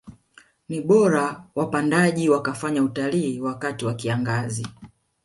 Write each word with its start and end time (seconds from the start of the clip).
Ni 0.69 0.81
bora 0.81 1.43
wapandaji 1.55 2.29
wakafanya 2.29 2.83
utalii 2.83 3.39
wakati 3.39 3.85
wa 3.85 3.93
kiangazi 3.93 4.67